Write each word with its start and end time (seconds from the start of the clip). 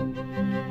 Música 0.00 0.69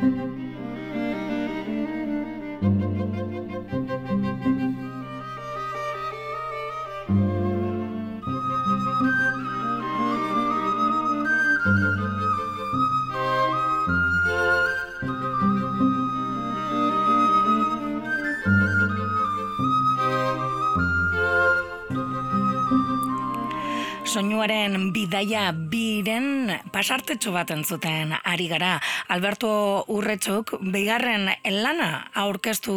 soinuaren 24.19 24.89
bidaia 24.91 25.45
biren 25.71 26.49
pasartetxo 26.73 27.31
bat 27.31 27.51
entzuten 27.55 28.09
ari 28.27 28.49
gara. 28.51 28.73
Alberto 29.15 29.49
Urretxuk 29.95 30.57
bigarren 30.73 31.29
lana 31.63 32.09
aurkeztu 32.19 32.73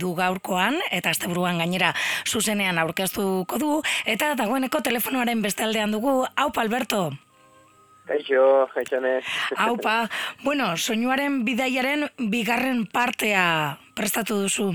du 0.00 0.14
gaurkoan 0.16 0.78
eta 0.88 1.12
asteburuan 1.12 1.60
gainera 1.60 1.90
zuzenean 2.24 2.80
aurkeztuko 2.80 3.58
du 3.60 3.70
eta 4.08 4.30
dagoeneko 4.38 4.80
telefonoaren 4.80 5.42
bestaldean 5.44 5.92
dugu. 5.92 6.22
Hau 6.36 6.48
Alberto. 6.56 7.10
Kaixo, 8.08 8.46
kaixone. 8.72 9.20
Haupa, 9.60 9.98
bueno, 10.46 10.70
soinuaren 10.78 11.42
bidaiaren 11.44 12.08
bigarren 12.32 12.86
partea 12.88 13.76
prestatu 13.94 14.40
duzu. 14.46 14.72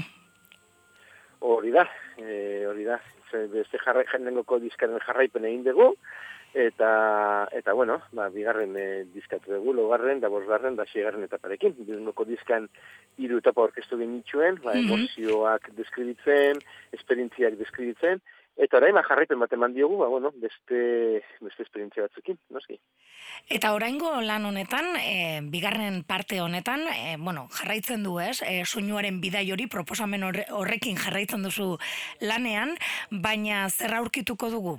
Hori 1.41 1.73
da, 1.73 1.87
eh, 2.21 2.67
hori 2.69 2.85
da, 2.85 3.01
beste 3.53 3.79
jarra, 3.81 4.05
jendengoko 4.11 4.59
diskaren 4.63 5.01
jarraipen 5.05 5.45
egin 5.49 5.63
dugu, 5.67 5.93
eta, 6.53 7.49
eta 7.51 7.73
bueno, 7.73 7.99
ba, 8.13 8.29
bigarren 8.29 8.75
e, 8.77 8.85
diskatu 9.13 9.55
dugu, 9.55 9.73
logarren, 9.73 10.21
da 10.21 10.29
bosgarren, 10.29 10.77
da 10.77 10.85
siegarren 10.85 11.25
etaparekin. 11.25 11.73
Bidengoko 11.79 12.25
diskan 12.29 12.69
hiru 13.17 13.39
etapa 13.41 13.65
orkestu 13.65 13.97
genitxuen, 14.01 14.61
ba, 14.63 14.75
mhm. 14.75 14.85
emozioak 14.85 15.71
deskribitzen, 15.79 16.61
esperientziak 16.93 17.57
deskribitzen, 17.59 18.21
Eta 18.55 18.77
orain, 18.77 18.93
ba, 18.93 19.01
jarraipen 19.01 19.39
bat 19.41 19.53
eman 19.55 19.73
diogu, 19.73 19.97
ba, 19.97 20.07
bueno, 20.07 20.29
beste, 20.37 21.23
beste 21.41 21.63
esperientzia 21.65 22.03
batzukin, 22.05 22.37
noski. 22.53 22.77
Eta 23.49 23.71
oraingo 23.73 24.11
lan 24.21 24.45
honetan, 24.45 24.91
e, 25.01 25.41
bigarren 25.49 26.03
parte 26.05 26.39
honetan, 26.41 26.85
e, 26.93 27.15
bueno, 27.17 27.47
jarraitzen 27.57 28.03
du 28.05 28.19
ez, 28.21 28.43
e, 28.45 28.61
soinuaren 28.65 29.17
bidai 29.23 29.47
hori, 29.51 29.65
proposamen 29.65 30.27
horrekin 30.53 31.01
jarraitzen 31.01 31.41
duzu 31.41 31.79
lanean, 32.21 32.75
baina 33.09 33.65
zer 33.69 33.97
aurkituko 33.97 34.51
dugu? 34.53 34.77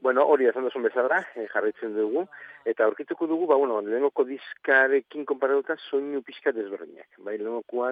Bueno, 0.00 0.22
hori 0.30 0.46
esan 0.46 0.62
duzun 0.62 0.86
bezala, 0.86 1.24
e, 1.34 1.48
jarraitzen 1.50 1.96
dugu, 1.98 2.28
eta 2.64 2.86
aurkituko 2.86 3.26
dugu, 3.26 3.50
ba, 3.50 3.58
bueno, 3.58 3.80
lehenoko 3.82 4.22
diskarekin 4.28 5.26
konparatuta 5.26 5.74
soinu 5.90 6.22
pixka 6.22 6.54
desberdinak. 6.54 7.10
Bai, 7.18 7.34
lehenoko 7.34 7.82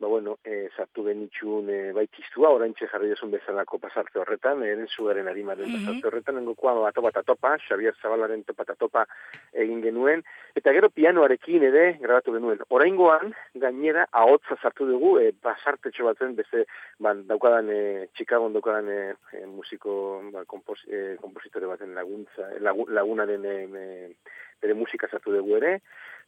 ba, 0.00 0.08
bueno, 0.08 0.38
e, 0.44 0.70
zartu 0.76 1.04
benitxun 1.04 1.68
e, 1.68 1.78
baitiztua, 1.92 2.50
orain 2.56 2.72
jarri 2.78 3.10
desun 3.12 3.30
bezalako 3.30 3.78
pasarte 3.78 4.18
horretan, 4.18 4.62
eren 4.64 4.88
zugaren 4.88 5.28
harimaren 5.28 5.68
mm 5.68 5.74
-hmm. 5.74 5.86
pasarte 5.86 6.08
horretan, 6.08 6.36
nengokoa 6.40 6.74
bat 6.80 6.94
topa 6.94 7.22
topa, 7.22 7.56
Xavier 7.68 7.94
Zabalaren 8.00 8.44
topa 8.44 8.64
topa 8.64 9.04
egin 9.52 9.82
genuen, 9.82 10.24
eta 10.56 10.72
gero 10.72 10.88
pianoarekin 10.88 11.62
ere 11.62 11.98
grabatu 12.00 12.32
genuen. 12.32 12.58
Oraingoan 12.68 13.34
gainera, 13.54 14.06
ahotza 14.10 14.56
zartu 14.62 14.86
dugu, 14.86 15.18
e, 15.20 15.32
pasarte 15.32 15.90
txobatzen, 15.90 16.34
beste, 16.34 16.64
ban, 16.98 17.26
daukadan, 17.26 17.68
e, 17.70 18.08
Chicago 18.16 18.48
daukadan 18.48 18.88
e, 18.88 19.14
e, 19.32 19.46
musiko, 19.46 20.22
ba, 20.32 20.44
kompos, 20.44 20.80
e, 20.88 21.16
kompositore 21.20 21.66
baten 21.66 21.94
laguntza, 21.94 22.48
lagunaren 22.60 23.44
e, 23.44 24.14
bere 24.62 24.74
musika 24.74 25.08
zartu 25.08 25.32
dugu 25.32 25.56
ere, 25.56 25.80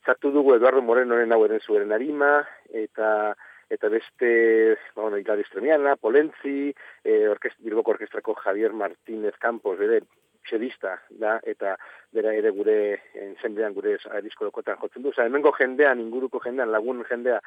zartu 0.04 0.30
dugu 0.34 0.56
Eduardo 0.56 0.82
Morenoren 0.82 1.32
hau 1.32 1.44
eren 1.46 1.60
zugaren 1.60 1.92
harima, 1.92 2.42
eta 2.72 3.34
eta 3.72 3.88
beste, 3.88 4.76
ba, 4.94 5.02
bueno, 5.02 5.18
Igladi 5.18 5.46
Estremiana, 5.46 5.96
Polentzi, 5.96 6.74
e, 7.02 7.14
orkest, 7.28 7.56
Bilboko 7.64 7.94
Orkestrako 7.94 8.34
Javier 8.34 8.74
Martínez 8.76 9.38
Campos, 9.40 9.78
bere, 9.78 10.02
txedista, 10.48 10.96
da, 11.22 11.38
eta 11.48 11.76
bera 12.12 12.34
ere 12.34 12.50
gure 12.52 12.76
enzemblean 13.14 13.74
gure 13.76 13.96
disko 14.24 14.44
lokotan 14.48 14.78
jotzen 14.80 15.02
du. 15.04 15.12
Osa, 15.14 15.26
hemengo 15.26 15.52
jendean, 15.56 16.02
inguruko 16.02 16.42
jendean, 16.44 16.72
lagun 16.74 17.04
jendea 17.08 17.38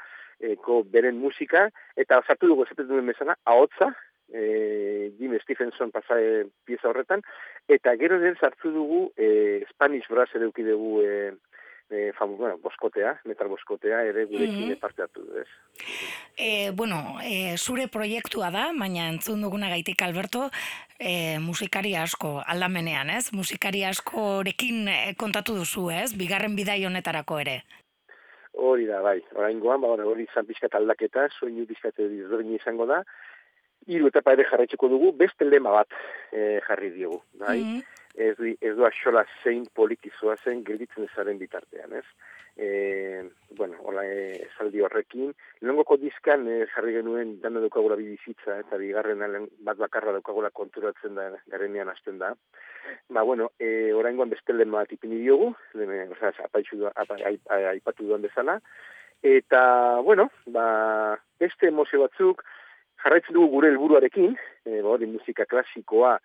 eko 0.56 0.82
beren 0.92 1.20
musika, 1.20 1.68
eta 1.96 2.20
osatu 2.24 2.50
dugu 2.52 2.66
esaten 2.66 2.88
duen 2.90 3.12
bezala, 3.12 3.38
ahotza, 3.46 3.92
e, 4.34 5.12
Jim 5.20 5.36
Stephenson 5.44 5.92
pasa 5.92 6.18
e, 6.20 6.46
pieza 6.66 6.90
horretan, 6.90 7.22
eta 7.68 7.96
gero 8.02 8.20
den 8.24 8.40
sartu 8.40 8.72
dugu 8.74 9.02
e, 9.18 9.66
Spanish 9.70 10.08
Brass 10.10 10.34
ere 10.36 10.50
dugu 10.50 11.04
e, 11.04 11.34
e, 11.90 12.12
fam, 12.14 12.36
bueno, 12.38 12.58
boskotea, 12.58 13.20
metal 13.26 13.48
boskotea, 13.48 14.02
ere 14.04 14.26
gurekin 14.26 14.56
mm 14.56 14.72
-hmm. 14.72 14.80
parte 14.80 15.02
hartu, 15.02 15.22
ez? 15.40 15.48
E, 16.38 16.72
bueno, 16.72 17.18
e, 17.24 17.58
zure 17.58 17.88
proiektua 17.88 18.52
da, 18.52 18.72
baina 18.80 19.10
entzun 19.10 19.42
duguna 19.42 19.70
gaitik, 19.70 20.02
Alberto, 20.02 20.50
e, 21.00 21.40
musikari 21.40 21.96
asko 21.96 22.42
aldamenean, 22.46 23.10
ez? 23.10 23.32
Musikari 23.34 23.84
askorekin 23.84 24.90
kontatu 25.18 25.56
duzu, 25.56 25.90
ez? 25.92 26.18
Bigarren 26.18 26.56
bidai 26.56 26.86
honetarako 26.86 27.40
ere. 27.40 27.64
Hori 28.54 28.86
da, 28.86 29.02
bai. 29.02 29.22
Horain 29.36 29.60
goan, 29.60 29.82
ba, 29.82 29.88
hori 29.88 30.24
izan 30.24 30.46
pizkat 30.46 30.76
aldaketa, 30.76 31.28
soinu 31.40 31.66
pizkat 31.66 32.00
izango 32.00 32.86
da, 32.86 33.04
hiru 33.88 34.08
etapa 34.08 34.34
ere 34.34 34.46
jarraitzuko 34.50 34.88
dugu, 34.88 35.12
beste 35.12 35.46
lema 35.46 35.72
bat 35.72 35.88
e, 36.32 36.60
jarri 36.68 36.90
diogu, 36.92 37.22
bai? 37.34 37.60
Mm 37.60 37.82
ez 38.18 38.36
ez 38.62 38.76
du 38.76 38.86
axola 38.86 39.26
zein 39.44 39.66
politizoa 39.74 40.36
zen 40.44 40.64
gelditzen 40.64 41.08
ezaren 41.10 41.38
bitartean, 41.38 41.94
ez? 41.94 42.06
E, 42.58 43.30
bueno, 43.52 43.76
hola, 43.84 44.06
e, 44.08 44.48
esaldi 44.48 44.80
horrekin, 44.80 45.34
lehengoko 45.60 45.98
dizkan 46.00 46.48
e, 46.48 46.62
jarri 46.72 46.94
genuen 46.96 47.34
dana 47.44 47.60
daukagula 47.60 47.98
bidizitza, 48.00 48.62
eta 48.64 48.80
bigarren 48.80 49.50
bat 49.68 49.78
bakarra 49.78 50.14
daukagula 50.16 50.54
konturatzen 50.56 51.20
da, 51.20 51.28
garenean 51.52 51.92
hasten 51.92 52.22
da. 52.22 52.32
Ba, 53.10 53.24
bueno, 53.24 53.52
e, 53.60 53.92
oraingoan 53.94 54.32
beste 54.32 54.56
lehen 54.56 54.72
bat 54.72 54.92
ipini 54.96 55.20
diogu, 55.20 55.52
lehen, 55.74 56.14
oza, 56.16 56.32
aipatu 56.56 58.08
duan 58.08 58.24
bezala, 58.24 58.62
eta, 59.22 60.00
bueno, 60.08 60.30
ba, 60.48 61.20
beste 61.40 61.68
emozio 61.68 62.06
batzuk, 62.06 62.46
jarraitzen 63.04 63.36
dugu 63.36 63.52
gure 63.58 63.74
helburuarekin, 63.74 64.40
e, 64.64 64.80
ba, 64.80 64.96
musika 65.04 65.44
klasikoa, 65.46 66.16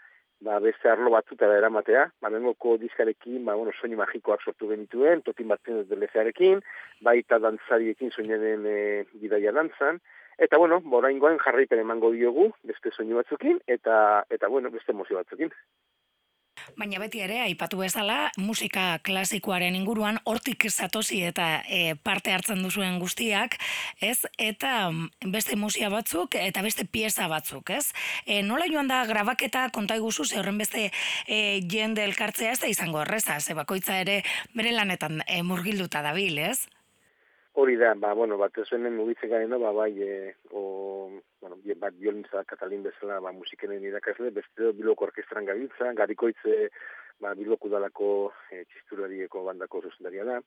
ba, 0.41 0.59
beste 0.59 0.89
arlo 0.89 1.11
batzutara 1.13 1.59
eramatea, 1.59 2.07
ba, 2.23 2.31
mengoko 2.33 2.77
diskarekin, 2.81 3.45
ba, 3.45 3.57
bueno, 3.59 3.73
soinu 3.81 3.99
magikoak 4.01 4.43
sortu 4.43 4.71
genituen, 4.71 5.23
totin 5.27 5.49
batzen 5.53 5.83
ez 5.83 5.89
delezearekin, 5.91 6.63
baita 7.07 7.39
dantzariekin 7.45 8.13
soinaren 8.17 8.67
e, 8.67 8.79
bidaia 9.21 9.53
dantzan, 9.57 10.01
eta, 10.39 10.59
bueno, 10.59 10.81
boraingoan 10.81 11.39
jarraipen 11.45 11.83
emango 11.85 12.13
diogu, 12.17 12.51
beste 12.65 12.93
soinu 12.97 13.21
batzukin, 13.21 13.61
eta, 13.67 14.25
eta 14.31 14.49
bueno, 14.49 14.73
beste 14.73 14.97
emozio 14.97 15.21
batzukin. 15.21 15.53
Baina 16.79 17.01
beti 17.03 17.21
ere, 17.25 17.41
aipatu 17.45 17.81
bezala, 17.81 18.31
musika 18.39 18.99
klasikoaren 19.07 19.77
inguruan, 19.77 20.21
hortik 20.25 20.67
zatozi 20.71 21.23
eta 21.29 21.49
e, 21.69 21.95
parte 21.95 22.33
hartzen 22.33 22.63
duzuen 22.65 22.99
guztiak, 23.03 23.57
ez? 24.01 24.19
Eta 24.39 24.91
mm, 24.91 25.31
beste 25.35 25.57
musia 25.57 25.91
batzuk, 25.93 26.37
eta 26.39 26.63
beste 26.67 26.87
pieza 26.87 27.29
batzuk, 27.29 27.71
ez? 27.77 27.93
E, 28.27 28.43
nola 28.47 28.69
joan 28.71 28.91
da 28.91 29.03
grabaketa 29.09 29.69
konta 29.75 29.97
iguzu, 30.01 30.25
ze 30.25 30.41
horren 30.41 30.59
beste 30.59 30.89
e, 31.27 31.61
jende 31.71 32.05
elkartzea 32.05 32.53
ez 32.53 32.61
da 32.61 32.71
izango 32.71 33.03
horreza, 33.03 33.41
ze 33.41 33.55
bakoitza 33.55 34.01
ere 34.01 34.21
bere 34.55 34.73
lanetan 34.77 35.25
e, 35.27 35.43
murgilduta 35.43 36.03
dabil, 36.07 36.39
ez? 36.39 36.67
Hori 37.61 37.77
da, 37.77 37.95
ba, 37.99 38.15
bueno, 38.15 38.39
bat 38.39 38.57
ez 38.59 38.69
mugitzen 38.73 39.31
garen, 39.31 39.57
ba, 39.61 39.73
bai, 39.73 39.93
e, 40.01 40.35
o, 40.51 41.11
bueno, 41.41 41.57
bat 41.81 41.95
biolintza 41.97 42.45
katalin 42.45 42.83
bezala, 42.85 43.21
ba, 43.21 43.33
musikenen 43.33 43.85
irakasle, 43.85 44.31
beste 44.31 44.73
biloko 44.77 45.09
orkestran 45.09 45.49
gabiltza, 45.49 45.93
garikoitze, 45.97 46.69
ba, 47.21 47.35
biloko 47.35 47.71
dalako 47.73 48.11
e, 48.51 48.65
txisturarieko 48.65 49.45
bandako 49.49 49.83
zuzendaria 49.89 50.27
da. 50.29 50.41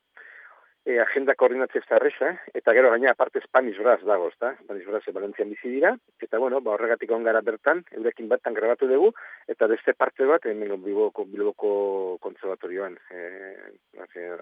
E, 0.83 0.97
agenda 0.99 1.31
koordinatzea 1.39 1.79
ez 1.79 2.13
da 2.19 2.29
eta 2.59 2.73
gero 2.75 2.89
gaina 2.91 3.11
aparte 3.11 3.39
Spanish 3.45 3.79
Brass 3.79 4.03
dago, 4.03 4.27
ezta? 4.27 4.53
Spanish 4.65 4.85
Brass 4.85 5.13
Valentzian 5.15 5.49
bizi 5.49 5.69
dira, 5.71 5.93
eta 6.19 6.37
bueno, 6.37 6.59
ba, 6.59 6.73
horregatik 6.73 7.11
on 7.11 7.23
gara 7.23 7.41
bertan, 7.41 7.85
eurekin 7.91 8.27
batan 8.27 8.53
grabatu 8.53 8.89
dugu, 8.91 9.13
eta 9.47 9.67
beste 9.71 9.93
parte 9.93 10.27
bat, 10.27 10.45
hemen 10.45 10.75
bilboko, 10.83 11.23
bilboko 11.23 12.17
konservatorioan, 12.19 12.99
e, 13.09 13.23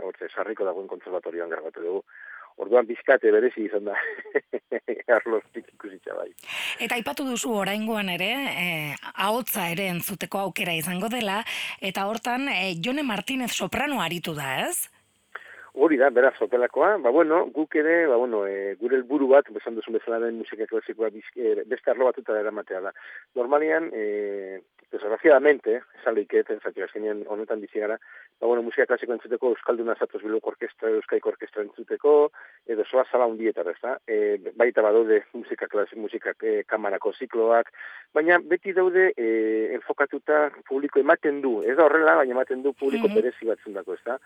hortze, 0.02 0.32
sarriko 0.34 0.66
dagoen 0.66 0.90
konservatorioan 0.90 1.54
grabatu 1.54 1.86
dugu. 1.86 2.04
Orduan 2.58 2.88
bizkate 2.88 3.32
berezi 3.32 3.66
izan 3.66 3.88
da. 3.90 3.96
Arloztik 5.18 5.68
ikusitza 5.74 6.16
bai. 6.18 6.30
Eta 6.80 6.98
aipatu 6.98 7.26
duzu 7.28 7.54
oraingoan 7.64 8.10
ere, 8.14 8.32
eh, 8.52 8.96
ahotza 9.28 9.68
ere 9.72 9.88
entzuteko 9.92 10.42
aukera 10.46 10.76
izango 10.78 11.10
dela, 11.10 11.42
eta 11.82 12.08
hortan 12.10 12.50
eh, 12.52 12.74
Jone 12.84 13.04
Martinez 13.04 13.52
soprano 13.52 14.02
aritu 14.02 14.36
da, 14.38 14.58
ez? 14.68 14.90
Hori 15.72 15.96
da, 15.96 16.10
beraz, 16.12 16.34
sopelakoa, 16.36 16.98
ba 17.00 17.12
bueno, 17.16 17.46
guk 17.56 17.78
ere, 17.80 18.06
ba 18.12 18.18
bueno, 18.20 18.42
e, 18.44 18.74
gure 18.80 18.98
helburu 18.98 19.30
bat, 19.32 19.48
besan 19.56 19.78
duzun 19.78 19.96
bezala 19.96 20.20
den 20.20 20.42
musika 20.42 20.68
klasikoa 20.68 21.08
bizke, 21.14 21.54
beste 21.72 21.94
arlo 21.94 22.10
batuta 22.10 22.36
da 22.36 22.42
eramatea 22.44 22.82
da. 22.84 22.92
Normalian, 23.40 23.88
e, 23.96 24.60
desgraciadamente, 24.92 25.82
esalik, 26.02 26.34
pensatu, 26.48 26.84
azkenean 26.84 27.24
honetan 27.32 27.62
bizi 27.62 27.80
gara, 27.80 27.96
ba, 28.40 28.48
bueno, 28.48 28.64
musika 28.66 28.86
klasiko 28.90 29.16
entzuteko, 29.16 29.54
Euskalduna 29.56 29.96
Zatoz 29.96 30.22
Bilboko 30.24 30.52
Orkestra, 30.52 30.92
Euskaiko 30.98 31.32
Orkestra 31.32 31.64
entzuteko, 31.64 32.14
edo 32.68 32.86
soa 32.86 33.06
zala 33.12 33.30
hundietar, 33.32 33.70
ez 33.72 33.80
da? 33.82 33.96
E, 34.08 34.38
baita 34.60 34.84
badaude 34.84 35.24
musika 35.34 35.70
klasik, 35.72 35.98
musika 35.98 36.36
e, 36.44 36.62
kamarako 36.68 37.14
zikloak, 37.14 37.72
baina 38.14 38.40
beti 38.44 38.76
daude 38.76 39.12
e, 39.16 39.28
enfokatuta 39.80 40.50
publiko 40.68 41.00
ematen 41.00 41.42
du, 41.42 41.62
ez 41.64 41.78
da 41.78 41.88
horrela, 41.88 42.20
baina 42.22 42.40
ematen 42.40 42.64
du 42.64 42.74
publiko 42.74 43.08
mm 43.08 43.14
-hmm. 43.14 43.22
berezi 43.48 43.74
dako, 43.74 43.94
ez 43.94 44.04
da? 44.06 44.20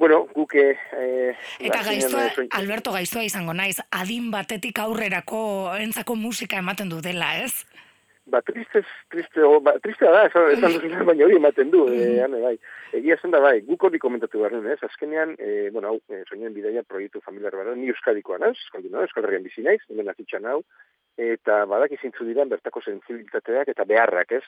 Bueno, 0.00 0.26
guke... 0.32 0.78
Eh, 0.96 1.36
Eta 1.60 1.82
gaiztoa, 1.84 2.30
Alberto 2.56 2.92
gaiztoa 2.94 3.20
izango 3.26 3.52
naiz, 3.52 3.82
adin 3.92 4.30
batetik 4.32 4.78
aurrerako 4.80 5.74
entzako 5.76 6.16
musika 6.16 6.56
ematen 6.56 6.88
du 6.88 7.02
dela, 7.04 7.34
ez? 7.44 7.66
Ba, 8.30 8.42
triste, 8.46 8.84
triste, 9.10 9.42
o, 9.42 9.58
ba, 9.60 9.74
triste 9.82 10.06
da, 10.06 10.26
esan, 10.28 10.50
esan 10.54 10.76
duzun, 10.76 10.92
baina 11.08 11.26
hori 11.26 11.38
ematen 11.40 11.70
du, 11.72 11.82
eh, 11.90 12.20
ane, 12.24 12.40
bai. 12.44 12.54
Egia 12.96 13.16
zen 13.18 13.34
da, 13.34 13.40
bai, 13.42 13.56
guk 13.66 13.88
hori 13.88 13.98
komentatu 14.02 14.42
behar 14.42 14.54
ez? 14.72 14.78
Azkenean, 14.86 15.34
eh, 15.38 15.70
bueno, 15.74 15.94
hau, 15.94 16.00
eh, 16.14 16.22
soinen 16.28 16.54
bidaia 16.54 16.84
proiektu 16.86 17.22
familiar 17.24 17.56
behar, 17.58 17.74
ni 17.76 17.90
euskadikoa, 17.90 18.38
naz? 18.38 18.54
Euskaldun, 18.66 19.00
Euskal 19.02 19.26
Herrian 19.26 19.46
bizi 19.46 19.66
naiz, 19.66 19.80
hemen 19.90 20.12
azitxan 20.12 20.46
hau, 20.46 20.60
eta 21.20 21.64
badak 21.70 21.96
izintzu 21.98 22.24
diren 22.28 22.48
bertako 22.52 22.82
sensibilitateak 22.86 23.74
eta 23.74 23.88
beharrak, 23.88 24.38
ez? 24.38 24.44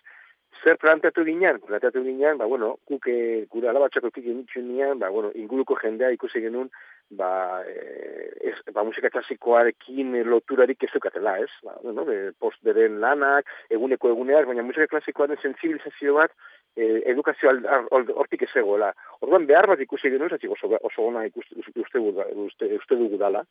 Zer 0.60 0.76
planteatu 0.78 1.25
ginean? 1.25 1.60
Planteatu 1.66 2.02
ginean, 2.04 2.38
ba, 2.38 2.46
bueno, 2.46 2.76
kuke 2.88 3.46
gure 3.50 3.69
alabatxako 3.69 4.10
genitxun 4.14 4.99
ba, 4.99 5.08
bueno, 5.10 5.32
inguruko 5.34 5.76
jendea 5.81 6.10
ikusi 6.12 6.40
genuen, 6.40 6.70
ba, 7.10 7.62
e, 7.66 8.31
ez, 8.50 8.56
ba, 8.72 8.84
musika 8.84 9.10
klasikoarekin 9.10 10.22
loturarik 10.28 10.82
ez 10.84 10.93
dukatela, 10.93 11.38
ez? 11.38 11.50
Ba, 11.64 11.76
bueno, 11.82 12.04
de, 12.04 12.32
post 12.38 12.62
beren 12.62 13.00
lanak, 13.00 13.46
eguneko 13.70 14.10
eguneak, 14.10 14.46
baina 14.46 14.62
musika 14.62 14.87
klasikoaren 14.87 15.40
sensibilizazio 15.40 16.14
bat, 16.20 16.32
e, 16.76 17.02
edukazio 17.12 17.52
hortik 17.90 18.46
ez 18.46 18.50
egoela. 18.56 18.92
Orduan 19.20 19.46
behar 19.46 19.69
bat 19.70 19.80
ikusi 19.80 20.10
genuen, 20.12 20.32
zatzik 20.32 20.52
oso, 20.54 20.70
oso 20.80 21.04
gona 21.04 21.24
ikuste, 21.28 21.58
uste, 21.60 22.00
uste, 22.46 22.70
uste 22.78 22.98
dugu 22.98 23.19
dala, 23.20 23.44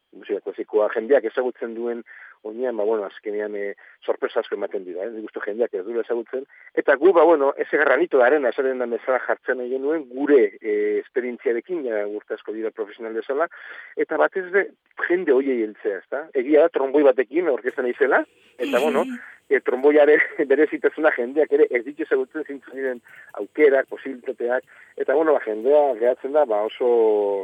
klasikoa, 0.44 0.89
jendeak 0.95 1.27
ezagutzen 1.29 1.75
duen, 1.77 2.03
oinean, 2.44 2.77
ba, 2.77 2.85
bueno, 2.88 3.06
azkenean 3.06 3.56
e, 3.56 3.65
sorpresa 4.06 4.41
asko 4.41 4.57
ematen 4.57 4.85
dira, 4.85 5.06
eh? 5.06 5.21
Gustu 5.21 5.44
jendeak 5.45 5.75
ez 5.77 5.83
duela 5.85 6.01
ezagutzen. 6.06 6.47
Eta 6.77 6.95
gu, 6.97 7.12
ba, 7.13 7.23
bueno, 7.27 7.53
ese 7.57 7.77
garranito 7.77 8.18
da 8.18 8.27
arena, 8.29 8.50
esaren 8.50 8.81
da 8.81 8.89
mesala 8.89 9.21
jartzen 9.27 9.62
egin 9.67 9.85
nuen, 9.85 10.07
gure 10.09 10.41
e, 10.57 10.74
esperientziarekin, 11.03 11.83
ja, 11.85 12.06
urte 12.09 12.38
asko 12.38 12.56
dira 12.57 12.74
profesional 12.74 13.13
desala, 13.17 13.47
eta 13.95 14.17
batez 14.21 14.47
de, 14.56 14.65
jende 15.07 15.35
hoiei 15.35 15.62
heltzea, 15.62 16.01
ezta? 16.01 16.25
Egia 16.33 16.65
da, 16.65 16.74
tromboi 16.74 17.03
batekin, 17.06 17.51
orkestan 17.53 17.89
izela, 17.91 18.24
eta, 18.57 18.79
bueno, 18.79 19.06
e, 19.51 19.59
tromboiare 19.59 20.18
bere 20.51 20.68
zitazuna 20.71 21.12
jendeak 21.15 21.51
ere 21.57 21.68
ez 21.69 21.83
ditu 21.86 22.06
ezagutzen 22.07 22.48
zintzen 22.48 23.01
aukerak, 23.42 23.89
posibilitateak, 23.92 24.68
eta, 24.98 25.15
bueno, 25.18 25.36
ba, 25.36 25.44
jendea 25.45 25.81
gehatzen 26.00 26.36
da, 26.38 26.45
ba, 26.48 26.63
oso 26.69 26.92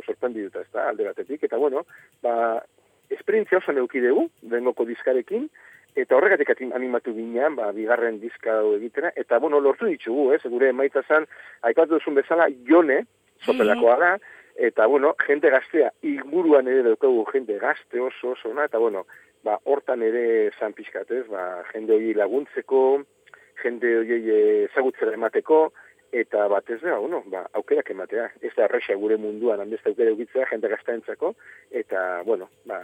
sorprendiduta, 0.06 0.63
ezta, 0.63 0.88
alde 0.89 1.09
batetik, 1.09 1.44
eta, 1.50 1.59
bueno, 1.59 1.83
ba, 2.24 2.63
esperientzia 3.12 3.59
oso 3.59 3.75
neukidegu, 3.75 4.27
dengoko 4.54 4.88
diskarekin, 4.88 5.50
eta 5.98 6.15
horregatik 6.15 6.54
animatu 6.77 7.13
ginean, 7.15 7.57
ba, 7.59 7.71
bigarren 7.75 8.21
diska 8.24 8.62
egitera, 8.77 9.12
eta, 9.15 9.42
bueno, 9.44 9.59
lortu 9.59 9.89
ditugu, 9.89 10.31
ez, 10.36 10.42
gure 10.48 10.71
emaitza 10.71 11.04
zan, 11.07 11.27
aikatu 11.68 11.98
duzun 11.98 12.19
bezala, 12.19 12.48
jone, 12.69 13.04
sopelakoa 13.44 14.00
da, 14.01 14.12
eta, 14.57 14.88
bueno, 14.88 15.15
jente 15.27 15.51
gaztea, 15.54 15.92
inguruan 16.07 16.69
ere 16.71 16.83
daukagu 16.86 17.25
jente 17.31 17.57
gazte 17.62 18.00
oso, 18.01 18.36
oso, 18.36 18.54
na, 18.54 18.65
eta, 18.69 18.80
bueno, 18.81 19.06
ba, 19.44 19.57
hortan 19.66 20.04
ere 20.06 20.51
zan 20.60 20.74
pixkat, 20.78 21.12
ez, 21.12 21.25
ba, 21.31 21.63
jende 21.74 21.95
hori 21.95 22.13
laguntzeko, 22.18 23.04
jende 23.63 23.94
hori 24.00 24.22
ezagutzera 24.68 25.13
emateko, 25.18 25.68
eta 26.12 26.48
batez 26.48 26.80
da, 26.81 26.98
bueno, 26.98 27.24
ba, 27.28 27.45
aukerak 27.60 27.92
ematea. 27.92 28.30
Ez 28.42 28.54
da 28.56 28.66
arresa 28.66 28.95
gure 28.95 29.18
munduan, 29.19 29.62
handezta 29.63 29.92
aukera 29.92 30.13
egitzea, 30.16 30.48
jente 30.51 30.72
gaztaentzako, 30.72 31.34
eta, 31.84 32.24
bueno, 32.25 32.50
ba, 32.66 32.81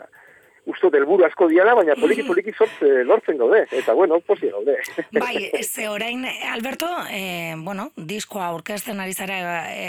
usto 0.66 0.90
del 0.90 1.06
buru 1.06 1.26
asko 1.26 1.48
diala, 1.52 1.74
baina 1.76 1.96
poliki 2.00 2.24
poliki 2.30 2.54
sortze 2.54 3.04
lortzen 3.08 3.38
gaude, 3.38 3.64
eta 3.72 3.94
bueno, 3.94 4.20
posi 4.26 4.50
gaude. 4.52 4.78
Bai, 5.24 5.50
ze 5.64 5.88
orain, 5.90 6.26
Alberto, 6.52 6.88
eh, 7.12 7.56
bueno, 7.58 7.90
diskoa 7.98 8.48
aurkezten 8.54 9.00
ari 9.04 9.14
zara 9.14 9.40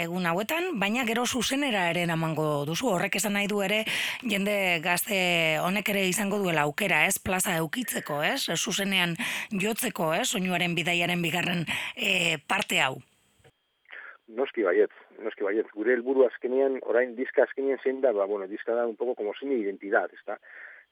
egun 0.01 0.25
hauetan, 0.25 0.73
baina 0.79 1.05
gero 1.07 1.25
zuzenera 1.25 1.89
ere 1.91 2.05
namango 2.09 2.65
duzu, 2.67 2.89
horrek 2.95 3.17
esan 3.21 3.35
nahi 3.37 3.47
du 3.51 3.61
ere, 3.65 3.83
jende 4.23 4.79
gazte 4.83 5.17
honek 5.63 5.89
ere 5.95 6.05
izango 6.09 6.39
duela 6.43 6.67
aukera, 6.67 7.05
ez, 7.07 7.17
plaza 7.19 7.55
eukitzeko, 7.61 8.21
ez, 8.23 8.51
zuzenean 8.55 9.15
jotzeko, 9.51 10.13
ez, 10.13 10.27
soinuaren 10.29 10.75
bidaiaren 10.75 11.21
bigarren 11.21 11.65
eh, 11.95 12.37
parte 12.47 12.81
hau. 12.83 12.95
Noski 14.35 14.65
baiet, 14.65 14.91
noski 15.23 15.45
baiet. 15.47 15.71
Gure 15.73 15.93
helburu 15.95 16.25
azkenean, 16.27 16.79
orain 16.91 17.15
diska 17.15 17.43
azkenean 17.43 17.81
zein 17.83 18.01
da, 18.01 18.11
ba, 18.13 18.25
bueno, 18.25 18.47
diska 18.47 18.75
da 18.75 18.85
un 18.87 18.95
poco 18.95 19.15
como 19.15 19.33
sin 19.33 19.51
identidad, 19.51 20.11
ezta? 20.13 20.39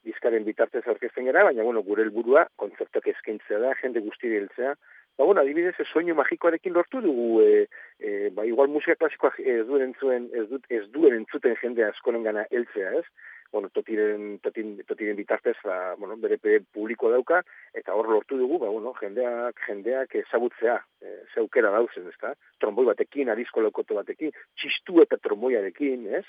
Diskaren 0.03 0.43
bitartez 0.43 0.83
aurkezten 0.87 1.29
gara, 1.29 1.45
baina, 1.47 1.63
bueno, 1.63 1.83
gure 1.83 2.03
helburua 2.03 2.47
kontzertuak 2.59 3.07
eskaintzea 3.13 3.59
da, 3.59 3.73
jende 3.81 4.03
guzti 4.03 4.31
heltzea. 4.35 4.75
Ba, 5.17 5.25
bueno, 5.25 5.41
adibidez, 5.41 5.75
ez 5.79 5.87
soinu 5.91 6.15
magikoarekin 6.17 6.73
lortu 6.73 7.01
dugu, 7.01 7.41
e, 7.43 7.67
e, 7.99 8.29
ba, 8.35 8.47
igual 8.49 8.71
musika 8.73 8.95
klasikoa 8.97 9.35
ez 9.37 9.61
duen 9.69 9.89
entzuen, 9.91 10.29
ez, 10.33 10.47
du, 10.49 10.59
ez 10.69 10.83
duen 10.95 11.19
entzuten 11.21 11.55
jende 11.61 11.85
askoren 11.85 12.25
gana 12.25 12.47
ez? 12.49 13.05
Bueno, 13.53 13.69
totiren, 13.69 14.39
totiren, 14.41 14.79
totiren 14.87 15.15
bitartez, 15.15 15.55
ba, 15.63 15.93
bueno, 15.95 16.17
bere 16.17 16.39
publiko 16.73 17.11
dauka, 17.13 17.43
eta 17.77 17.93
hor 17.93 18.09
lortu 18.09 18.39
dugu, 18.39 18.57
ba, 18.63 18.71
bueno, 18.73 18.95
jendeak, 18.97 19.61
jendeak 19.67 20.15
ezagutzea, 20.23 20.79
e, 20.99 21.13
zeukera 21.35 21.69
dauzen, 21.75 22.09
ezta? 22.09 22.33
Tromboi 22.59 22.87
batekin, 22.89 23.29
arizko 23.29 23.61
laukoto 23.61 23.99
batekin, 23.99 24.33
txistu 24.57 25.05
eta 25.05 25.21
tromboiarekin, 25.21 26.09
ez? 26.17 26.25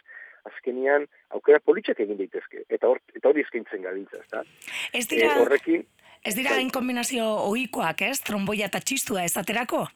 Azkenian, 0.53 1.09
aukera 1.33 1.63
politxak 1.65 2.05
egin 2.05 2.21
daitezke, 2.21 2.67
eta 2.69 2.93
hor, 2.93 3.01
eta 3.17 3.33
hori 3.33 3.47
eskaintzen 3.49 3.89
gabiltza, 3.89 4.21
ezta? 4.21 4.45
Ez 4.93 5.07
dira, 5.09 5.33
e, 5.33 5.43
horrekin, 5.47 5.89
ez 6.21 6.37
dira, 6.37 6.59
bai. 6.61 6.71
kombinazio 6.77 7.25
ohikoak, 7.49 8.05
ez? 8.05 8.19
Tromboia 8.21 8.69
eta 8.69 8.85
txistua 8.85 9.25
ez 9.25 9.33
aterako? 9.41 9.87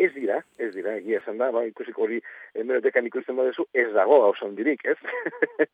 ez 0.00 0.12
dira, 0.14 0.38
ez 0.56 0.70
dira, 0.72 0.94
egia 0.96 1.20
esan 1.20 1.38
da, 1.40 1.50
ba, 1.52 1.62
ikusik 1.68 1.98
hori 2.00 2.20
hemerotekan 2.54 3.06
ikusten 3.06 3.36
badezu, 3.38 3.66
ez 3.74 3.88
dago 3.94 4.20
hau 4.26 4.50
dirik, 4.56 4.84
ez? 4.84 4.96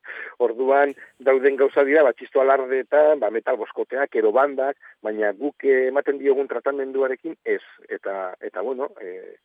Orduan, 0.45 0.93
dauden 1.19 1.57
gauza 1.57 1.83
dira, 1.83 2.03
bat 2.03 2.17
txisto 2.17 2.41
alardeetan, 2.41 3.19
ba, 3.19 3.31
metal 3.31 3.57
boskoteak, 3.57 4.15
ero 4.15 4.31
bandak, 4.31 4.77
baina 5.01 5.31
guk 5.33 5.63
ematen 5.63 6.19
diogun 6.19 6.47
tratamenduarekin, 6.47 7.37
ez. 7.45 7.63
Eta, 7.89 8.35
eta 8.41 8.61
bueno, 8.61 8.91
e, 9.01 9.37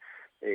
e, 0.42 0.52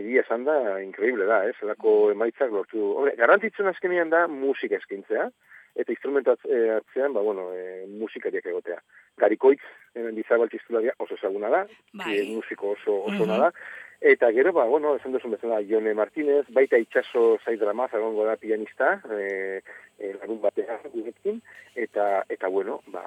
egia 0.00 0.24
esan 0.24 0.44
da, 0.48 0.80
increíble 0.82 1.26
da, 1.28 1.44
ez? 1.48 1.56
Elako 1.62 2.10
emaitzak 2.14 2.52
lortu. 2.54 2.92
Hore, 3.02 3.14
garantitzen 3.18 3.68
azkenean 3.70 4.12
da, 4.12 4.26
musika 4.28 4.80
eskintzea, 4.80 5.28
eta 5.76 5.92
instrumentatzean, 5.92 7.12
ba, 7.12 7.22
bueno, 7.22 7.50
e, 7.54 7.84
musikariak 8.00 8.48
egotea. 8.52 8.80
Garikoitz, 9.20 9.62
hemen 9.94 10.16
bizabal 10.16 10.50
txistularia 10.50 10.96
oso 10.98 11.18
ezaguna 11.18 11.50
da, 11.52 11.62
bai. 11.92 12.16
e, 12.16 12.24
musiko 12.32 12.74
oso, 12.76 13.02
oso 13.10 13.26
mm 13.26 13.38
da, 13.44 13.52
eta 14.00 14.30
gero, 14.32 14.52
ba, 14.52 14.64
bueno, 14.64 14.94
esan 14.96 15.12
duzun 15.12 15.34
bezala, 15.36 15.60
Jone 15.68 15.92
Martínez, 15.94 16.46
baita 16.56 16.78
itxaso 16.80 17.38
zaidramaz, 17.44 17.92
agongo 17.94 18.24
da 18.24 18.36
pianista, 18.40 18.96
e, 19.12 19.60
e, 19.98 20.14
lagun 20.14 20.40
batean 20.40 20.80
gurekin, 20.92 21.42
eta, 21.76 22.24
eta 22.28 22.48
bueno, 22.48 22.80
ba, 22.88 23.04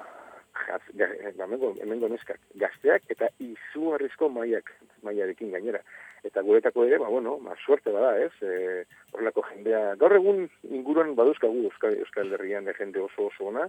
jaz, 0.66 0.82
ja, 0.94 1.08
ba, 1.36 1.48
hemen 1.82 2.04
neskak, 2.12 2.38
gazteak, 2.62 3.10
eta 3.10 3.28
izugarrizko 3.42 4.30
maiak, 4.30 4.70
maiarekin 5.02 5.50
gainera. 5.50 5.82
Eta 6.24 6.40
guretako 6.40 6.86
ere, 6.86 6.98
ba, 7.02 7.10
bueno, 7.12 7.36
ba, 7.42 7.56
suerte 7.64 7.92
bada, 7.92 8.14
ez, 8.22 8.32
e, 8.40 8.84
horrelako 9.12 9.42
jendea, 9.50 9.82
gaur 10.00 10.14
egun 10.16 10.46
inguruan 10.70 11.12
baduzkagu 11.18 11.66
Euskal, 11.68 11.98
Euskal 12.06 12.32
Herrian 12.32 12.64
de 12.64 12.74
jende 12.78 13.02
oso 13.02 13.28
oso 13.32 13.50
ona, 13.50 13.66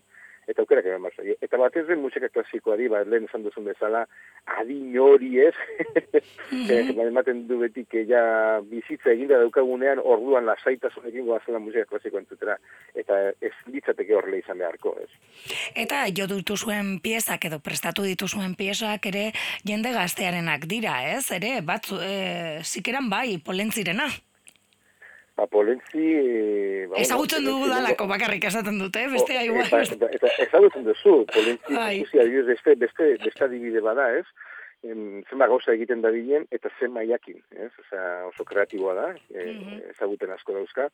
eta 0.48 0.62
aukerak 0.62 0.86
eman 0.86 1.08
bat 1.08 1.20
Eta 1.42 1.58
bat 1.58 1.75
ez 1.78 1.86
den 1.88 2.02
musika 2.02 2.30
klasikoari, 2.30 2.88
ba, 2.92 3.04
lehen 3.04 3.28
esan 3.30 3.44
duzun 3.44 3.66
bezala, 3.66 4.06
adin 4.60 4.98
hori 5.00 5.40
ez, 5.46 5.54
mm 6.52 6.66
-hmm. 6.68 7.08
ematen 7.08 7.48
du 7.48 7.60
betik, 7.60 7.94
ja 8.08 8.62
bizitza 8.62 9.12
eginda 9.12 9.40
daukagunean, 9.40 10.00
orduan 10.04 10.46
lasaitasunekin 10.46 11.25
goazela 11.25 11.60
musika 11.60 11.86
klasikoa 11.86 12.20
entzutera, 12.20 12.58
eta 12.96 13.32
ez 13.42 13.54
ditzateke 13.68 14.16
horrela 14.16 14.38
izan 14.38 14.58
beharko, 14.58 14.96
ez. 15.02 15.10
Eta 15.75 16.06
jo 16.18 16.28
dutu 16.28 16.58
zuen 16.58 17.00
piezak 17.00 17.46
edo 17.46 17.60
prestatu 17.60 18.04
ditu 18.04 18.28
zuen 18.28 18.56
piezak 18.56 19.06
ere 19.06 19.32
jende 19.64 19.92
gaztearenak 19.92 20.66
dira, 20.66 21.02
ez? 21.18 21.32
Ere, 21.32 21.62
batzu, 21.62 22.00
e, 22.02 22.60
zikeran 22.64 23.10
bai, 23.10 23.38
polentzirena. 23.38 24.08
Ba, 25.36 25.48
polentzi... 25.51 26.00
E, 26.00 26.88
ba, 26.88 27.00
ezagutzen 27.04 27.44
dugu 27.44 27.68
dalako 27.68 28.08
bakarrik 28.08 28.46
esaten 28.48 28.77
dute, 28.80 29.04
eh? 29.04 29.10
beste 29.12 29.39
igual. 29.44 29.68
Eta, 29.68 30.12
eta, 30.18 30.32
ezagutzen 30.46 30.86
duzu, 30.88 31.15
polentzi, 31.34 31.80
ikusi 32.00 32.22
adibidez, 32.24 32.46
beste, 32.54 32.75
beste, 32.86 33.10
beste 33.24 33.48
adibide 33.48 33.84
bada, 33.84 34.12
ez? 34.22 34.25
zenba 34.86 35.48
gauza 35.50 35.74
egiten 35.74 36.04
da 36.04 36.12
bilen, 36.13 36.44
eta 36.54 36.70
zen 36.80 36.92
maiakin, 36.94 37.39
ez? 37.58 37.72
Osa, 37.82 38.01
oso 38.30 38.46
kreatiboa 38.46 38.94
da, 38.94 39.12
e, 39.34 39.46
mm 39.51 39.80
ezaguten 39.96 40.32
asko 40.36 40.54
dauzka. 40.54 40.89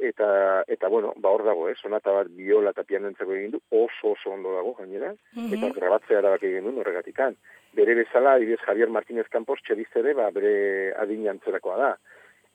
Eta, 0.00 0.26
eta 0.72 0.88
bueno, 0.88 1.12
ba 1.20 1.28
hor 1.28 1.44
dago, 1.44 1.68
eh? 1.68 1.74
sonata 1.76 2.12
bat 2.16 2.28
biola 2.32 2.72
eta 2.72 2.86
piano 2.88 3.08
entzako 3.08 3.36
egin 3.36 3.54
du, 3.54 3.60
oso 3.70 4.14
oso 4.14 4.32
ondo 4.32 4.54
dago, 4.56 4.74
gainera, 4.78 5.12
mm 5.12 5.40
-hmm. 5.40 5.56
eta 5.56 5.72
grabatzea 5.76 6.18
erabak 6.18 6.44
egin 6.48 6.68
du, 6.68 6.80
horregatikan 6.80 7.36
bere 7.72 7.94
bezala, 7.94 8.34
adibidez 8.34 8.60
Javier 8.66 8.90
Martínez 8.90 9.28
Campos, 9.30 9.60
txediz 9.62 9.88
ere, 10.02 10.14
ba, 10.18 10.30
bere 10.34 10.92
adin 10.98 11.28
antzerakoa 11.30 11.76
da. 11.78 11.90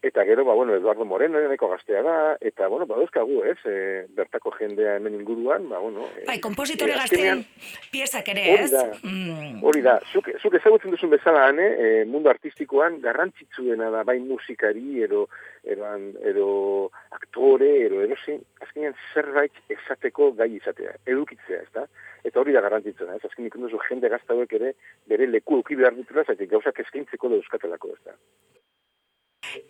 Eta 0.05 0.23
gero, 0.23 0.45
ba, 0.45 0.53
bueno, 0.53 0.75
Eduardo 0.75 1.03
Moreno, 1.03 1.39
neko 1.49 1.67
gaztea 1.67 2.03
da, 2.05 2.15
eta, 2.39 2.67
bueno, 2.67 2.85
ba, 2.85 2.99
dauzkagu, 2.99 3.39
ez, 3.49 3.57
e, 3.65 4.05
bertako 4.13 4.51
jendea 4.53 4.99
hemen 4.99 5.15
inguruan, 5.17 5.65
ba, 5.67 5.79
bueno... 5.81 6.05
E, 6.19 6.27
bai, 6.27 6.35
kompositore 6.43 6.93
e, 6.93 6.97
gaztean 6.99 7.41
piezak 7.89 8.29
ere, 8.35 8.43
ez? 8.53 8.67
Hori 8.67 8.75
da, 8.75 8.83
mm. 9.01 9.63
hori 9.65 9.81
da. 9.81 9.95
Zuk, 10.13 10.29
zuk 10.37 10.59
ezagutzen 10.59 10.93
duzun 10.93 11.09
bezala, 11.09 11.47
hane, 11.49 11.65
e, 11.81 11.89
mundu 12.05 12.29
artistikoan 12.29 12.99
garrantzitzuena 13.01 13.89
da, 13.95 14.03
bai 14.05 14.19
musikari, 14.21 15.01
edo, 15.07 15.23
edo, 15.65 15.89
edo 16.33 16.49
aktore, 17.17 17.71
edo, 17.87 18.03
edo, 18.05 18.21
zin, 18.27 18.43
azkenean 18.61 18.93
zerbait 19.09 19.57
esateko 19.73 20.35
gai 20.37 20.51
izatea, 20.59 20.99
edukitzea, 21.15 21.63
ez 21.65 21.73
da? 21.79 21.87
Eta 22.21 22.43
hori 22.43 22.53
da 22.53 22.61
garrantzitzuena, 22.61 23.17
ez? 23.17 23.25
Azken 23.25 23.49
ikundo 23.49 23.73
jende 23.89 24.13
gaztauek 24.13 24.53
ere, 24.61 24.75
bere 25.09 25.25
leku 25.33 25.63
euki 25.63 25.81
behar 25.81 25.97
ditula, 25.97 26.29
zaitik 26.29 26.53
gauzak 26.53 26.85
eskaintzeko 26.85 27.33
da 27.33 27.41
euskatelako, 27.41 27.97
ez 27.97 28.03
da? 28.05 28.19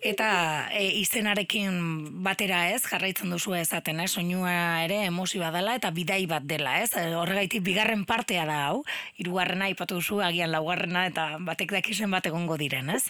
Eta 0.00 0.28
e, 0.74 0.84
izenarekin 1.00 2.22
batera 2.24 2.66
ez, 2.72 2.82
jarraitzen 2.86 3.32
duzu 3.32 3.54
ezaten, 3.58 4.00
ez? 4.02 4.10
Soinua 4.12 4.84
ere 4.84 5.02
emozioa 5.06 5.50
dela 5.54 5.76
eta 5.78 5.90
bidai 5.94 6.24
bat 6.30 6.46
dela, 6.48 6.76
ez? 6.82 6.92
E, 6.98 7.08
horregaitik 7.18 7.64
bigarren 7.66 8.04
partea 8.08 8.46
da 8.48 8.60
hau, 8.68 8.82
hirugarrena 9.20 9.70
ipatu 9.72 10.00
duzu 10.00 10.20
agian 10.24 10.52
laugarrena 10.54 11.06
eta 11.10 11.26
batek 11.46 11.76
dakizen 11.78 12.10
bat 12.10 12.26
egongo 12.26 12.58
diren, 12.60 12.90
ez? 12.90 13.04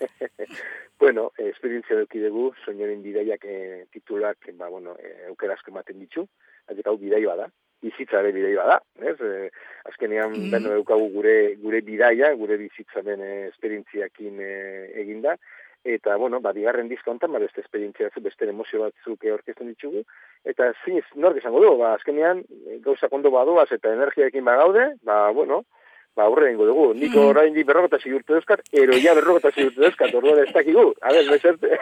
bueno, 1.02 1.30
esperientzia 1.50 1.98
duki 2.00 2.22
dugu, 2.24 2.50
soinaren 2.64 3.04
bidaiak 3.04 3.44
e, 3.44 3.60
titulak, 3.92 4.50
ba, 4.58 4.68
bueno, 4.72 4.96
e, 5.00 5.28
eukerazko 5.32 5.72
ematen 5.74 6.00
ditu, 6.02 6.26
hau 6.84 6.96
bidai 7.00 7.24
bada, 7.26 7.50
bizitza 7.82 8.20
ere 8.22 8.32
bidei 8.32 8.54
bada, 8.56 8.80
ez? 9.02 9.16
E, 9.20 9.50
azkenean 9.90 10.32
mm. 10.34 10.50
beno 10.54 10.72
eukagu 10.80 11.10
gure 11.14 11.36
gure 11.60 11.82
bidaia, 11.86 12.32
gure 12.40 12.58
bizitzaren 12.60 13.22
e, 13.22 13.36
esperientziakin 13.52 14.42
e, 14.42 14.56
eginda 15.04 15.36
eta 15.86 16.16
bueno, 16.16 16.40
ba 16.40 16.52
bigarren 16.52 16.88
disko 16.90 17.12
hontan 17.12 17.32
ba 17.32 17.38
beste 17.38 17.62
esperientzia 17.62 18.08
batzuk, 18.08 18.24
beste 18.24 18.48
emozio 18.50 18.82
batzuk 18.82 19.24
aurkezten 19.30 19.70
ditugu. 19.70 20.02
Eta 20.44 20.72
zinez 20.84 21.04
nork 21.14 21.38
esango 21.38 21.62
du, 21.62 21.72
ba 21.78 21.94
azkenean 21.94 22.42
gauza 22.84 23.08
kondo 23.12 23.30
badoaz 23.30 23.70
eta 23.72 23.92
energiaekin 23.94 24.44
bagaude, 24.44 24.88
ba 25.06 25.30
bueno, 25.30 25.62
ba 26.16 26.24
aurre 26.24 26.50
ingo 26.52 26.64
dugu. 26.64 26.86
Niko 26.96 27.20
mm. 27.20 27.28
orain 27.28 27.54
di 27.54 27.62
berrogeta 27.68 28.00
sigurtu 28.00 28.38
euskat, 28.38 28.62
ero 28.72 28.96
ja 28.96 29.12
berrogeta 29.14 29.52
sigurtu 29.52 29.84
euskat, 29.84 30.14
orduan 30.16 30.40
ez 30.40 30.52
dakigu. 30.54 30.88
A 31.04 31.12
ver, 31.12 31.28
meserte. 31.28 31.76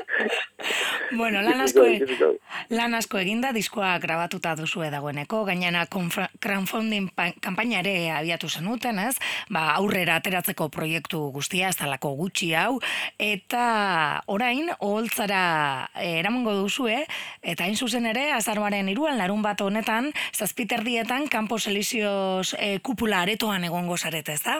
bueno, 1.20 1.40
lan 1.40 1.64
asko, 1.64 1.86
e, 1.88 2.34
lan 2.76 2.94
asko 2.98 3.18
eginda, 3.22 3.54
diskoa 3.56 3.94
grabatuta 4.02 4.52
duzu 4.58 4.84
dagoeneko, 4.92 5.44
gainana 5.48 5.86
crowdfunding 5.88 7.08
kampaina 7.40 7.80
ere 7.80 8.10
abiatu 8.12 8.48
zenuten, 8.48 9.00
ez? 9.00 9.16
Ba, 9.48 9.70
aurrera 9.78 10.18
ateratzeko 10.20 10.68
proiektu 10.68 11.22
guztia, 11.32 11.72
ez 11.72 11.80
talako 11.80 12.12
gutxi 12.20 12.52
hau, 12.58 12.78
eta 13.16 13.64
orain, 14.28 14.68
oholtzara 14.78 15.42
eh, 15.94 16.18
eramango 16.20 16.54
duzue, 16.60 17.06
eta 17.40 17.64
hain 17.64 17.76
zuzen 17.76 18.08
ere, 18.10 18.28
azaroaren 18.36 18.92
iruan, 18.92 19.16
larun 19.20 19.40
bat 19.42 19.64
honetan, 19.64 20.12
zazpiterdietan, 20.36 21.28
Campo 21.32 21.56
Elisios 21.70 22.54
e, 22.58 22.78
kupula 22.84 23.24
aretoan 23.30 23.62
egongo 23.62 23.96
zarete, 23.96 24.34
ez 24.34 24.42
da? 24.42 24.58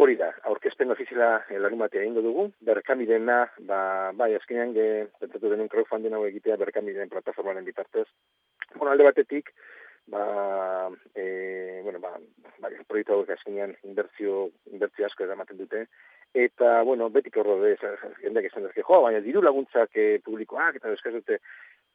Hori 0.00 0.16
da, 0.18 0.30
aurkezpen 0.50 0.90
ofiziala 0.90 1.44
larun 1.62 1.78
batea 1.78 2.02
ingo 2.06 2.22
dugu, 2.22 2.48
berkamidena, 2.66 3.44
ba, 3.68 4.10
bai, 4.18 4.32
azkenean, 4.34 4.72
ge, 4.74 4.86
pentsatu 5.22 5.50
denun 5.50 5.70
crowdfunding 5.70 6.14
hau 6.14 6.24
egitea 6.26 6.56
berkamiden 6.58 7.10
plataformaren 7.10 7.66
bitartez. 7.66 8.06
Bueno, 8.74 8.90
alde 8.90 9.06
batetik, 9.06 9.50
ba, 10.10 10.24
e, 11.14 11.80
bueno, 11.84 12.02
ba, 12.02 12.16
ba, 12.62 12.70
proiektu 12.88 13.14
hau 13.14 13.24
azkenean 13.34 13.76
inbertzio, 13.86 14.48
inbertzio 14.72 15.06
asko 15.06 15.26
edamaten 15.26 15.58
dute, 15.58 15.84
eta, 16.34 16.80
bueno, 16.86 17.10
betik 17.10 17.38
horro 17.38 17.60
de, 17.62 17.76
jendeak 18.22 18.50
esan 18.50 18.66
dezke, 18.66 18.86
jo, 18.86 19.02
baina 19.06 19.22
diru 19.22 19.42
laguntzak 19.46 19.94
e, 19.94 20.08
publikoak, 20.26 20.78
eta 20.78 20.94
eskaz 20.98 21.14
dute, 21.18 21.38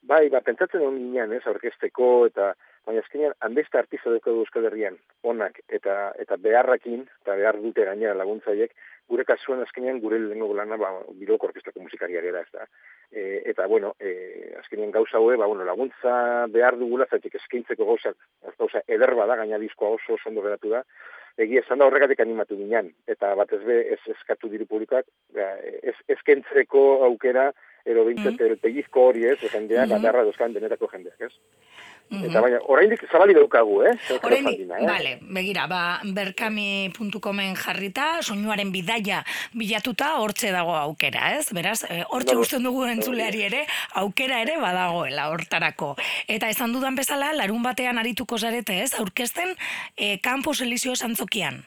bai, 0.03 0.27
ba, 0.31 0.43
pentsatzen 0.43 0.83
hon 0.83 0.99
ginean, 0.99 1.35
ez, 1.35 1.43
aurkezteko, 1.47 2.13
eta, 2.31 2.53
baina 2.85 3.01
azkenean, 3.01 3.33
handezta 3.41 3.79
artista 3.81 4.11
duko 4.13 4.33
Euskal 4.41 4.67
Herrian, 4.69 4.97
onak, 5.23 5.57
eta, 5.73 6.11
eta 6.21 6.37
beharrakin, 6.41 7.05
eta 7.23 7.35
behar 7.39 7.57
dute 7.61 7.85
gainera 7.87 8.13
laguntzaiek, 8.17 8.75
gure 9.09 9.25
kasuan 9.25 9.61
azkenean 9.63 9.99
gure 10.01 10.19
lehenko 10.21 10.53
lana, 10.57 10.77
ba, 10.81 10.91
biloko 11.19 11.49
orkestako 11.49 11.83
musikaria 11.85 12.21
gara, 12.25 12.43
ez 12.45 12.53
da. 12.53 12.67
E, 13.11 13.41
eta, 13.51 13.67
bueno, 13.71 13.93
e, 13.99 14.53
azkenean 14.61 14.93
gauza 14.93 15.21
hoe, 15.21 15.37
ba, 15.37 15.49
bueno, 15.49 15.65
laguntza 15.65 16.15
behar 16.53 16.77
dugula, 16.81 17.09
zaitik 17.09 17.37
eskaintzeko 17.41 17.89
gauza, 17.89 18.13
gauza, 18.57 18.81
ederba 18.87 19.27
da, 19.29 19.37
gaina 19.41 19.61
diskoa 19.61 19.95
oso 19.97 20.17
oso 20.19 20.29
ondo 20.29 20.45
geratu 20.45 20.73
da, 20.73 20.83
egia 21.41 21.61
esan 21.65 21.81
da 21.81 21.89
horregatik 21.89 22.21
animatu 22.23 22.57
ginen, 22.57 22.93
eta 23.11 23.33
bat 23.35 23.51
ez 23.53 23.63
be, 23.65 23.79
ez 23.95 24.01
eskatu 24.15 24.49
diru 24.51 24.69
publikoak, 24.69 25.09
ba, 25.35 25.53
ez, 25.81 25.97
eskentzeko 26.17 26.85
aukera, 27.09 27.51
ero 27.85 28.05
bintzat, 28.05 28.33
mm 28.33 28.57
-hmm. 28.57 28.89
hori 28.91 29.25
ez, 29.25 29.39
jendea, 29.39 29.85
mm 29.85 29.91
-hmm. 29.91 30.01
gatarra 30.01 30.23
dozkan 30.23 30.53
denetako 30.53 30.87
jendeak, 30.91 31.21
ez? 31.21 31.33
Mm 32.09 32.17
-hmm. 32.17 32.29
Eta 32.29 32.41
baina, 32.41 32.59
oraindik 32.67 33.01
zabali 33.11 33.33
daukagu, 33.33 33.81
eh? 33.81 33.93
Oraindik, 34.23 34.59
eh? 34.59 34.85
vale, 34.85 35.19
begira, 35.21 35.67
ba, 35.67 35.99
berkami.comen 36.13 37.55
jarrita, 37.55 38.21
soinuaren 38.21 38.71
bidaia 38.71 39.23
bilatuta, 39.53 40.17
hortze 40.17 40.51
dago 40.51 40.75
aukera, 40.75 41.37
ez? 41.37 41.53
Beraz, 41.53 41.83
eh, 41.89 42.03
hortze 42.09 42.59
no, 42.59 42.69
dugu 42.69 42.85
entzuleari 42.85 43.41
ere, 43.41 43.65
aukera 43.93 44.41
ere 44.41 44.57
badagoela 44.57 45.29
hortarako. 45.29 45.95
Eta 46.27 46.49
esan 46.49 46.73
dudan 46.73 46.95
bezala, 46.95 47.33
larun 47.33 47.63
batean 47.63 47.97
arituko 47.97 48.37
zarete, 48.37 48.81
ez? 48.81 48.93
Aurkezten, 48.99 49.55
eh, 49.97 50.19
Campos 50.21 50.61
Elizio 50.61 50.95
Santzokian. 50.95 51.65